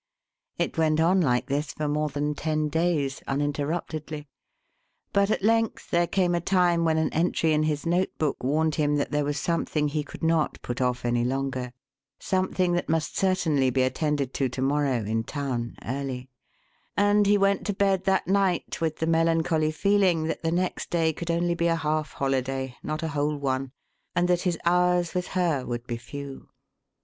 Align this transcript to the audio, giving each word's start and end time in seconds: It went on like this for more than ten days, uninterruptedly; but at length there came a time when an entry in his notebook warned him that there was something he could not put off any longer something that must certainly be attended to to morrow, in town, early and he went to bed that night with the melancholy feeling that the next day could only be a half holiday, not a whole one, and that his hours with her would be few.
It 0.57 0.79
went 0.79 0.99
on 0.99 1.21
like 1.21 1.45
this 1.45 1.73
for 1.73 1.87
more 1.87 2.09
than 2.09 2.33
ten 2.33 2.69
days, 2.69 3.21
uninterruptedly; 3.27 4.27
but 5.13 5.29
at 5.29 5.43
length 5.43 5.91
there 5.91 6.07
came 6.07 6.33
a 6.33 6.41
time 6.41 6.83
when 6.83 6.97
an 6.97 7.13
entry 7.13 7.53
in 7.53 7.61
his 7.61 7.85
notebook 7.85 8.41
warned 8.43 8.73
him 8.73 8.95
that 8.95 9.11
there 9.11 9.23
was 9.23 9.37
something 9.37 9.89
he 9.89 10.01
could 10.01 10.23
not 10.23 10.59
put 10.63 10.81
off 10.81 11.05
any 11.05 11.23
longer 11.23 11.71
something 12.19 12.73
that 12.73 12.89
must 12.89 13.15
certainly 13.15 13.69
be 13.69 13.83
attended 13.83 14.33
to 14.33 14.49
to 14.49 14.59
morrow, 14.63 15.03
in 15.05 15.23
town, 15.23 15.75
early 15.85 16.31
and 16.97 17.27
he 17.27 17.37
went 17.37 17.63
to 17.67 17.73
bed 17.75 18.05
that 18.05 18.27
night 18.27 18.81
with 18.81 18.97
the 18.97 19.05
melancholy 19.05 19.69
feeling 19.71 20.23
that 20.23 20.41
the 20.41 20.51
next 20.51 20.89
day 20.89 21.13
could 21.13 21.29
only 21.29 21.53
be 21.53 21.67
a 21.67 21.75
half 21.75 22.13
holiday, 22.13 22.75
not 22.81 23.03
a 23.03 23.09
whole 23.09 23.37
one, 23.37 23.71
and 24.15 24.27
that 24.27 24.41
his 24.49 24.57
hours 24.65 25.13
with 25.13 25.27
her 25.37 25.63
would 25.63 25.85
be 25.85 25.95
few. 25.95 26.49